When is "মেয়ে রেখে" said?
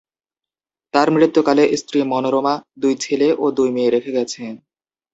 3.75-4.11